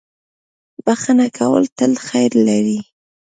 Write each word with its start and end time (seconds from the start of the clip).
•بښنه 0.85 1.27
کول 1.37 1.63
تل 1.77 1.91
خیر 2.07 2.31
لري. 2.47 2.79